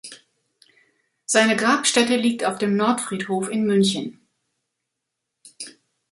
[1.27, 4.19] Seine Grabstätte liegt auf dem Nordfriedhof in München.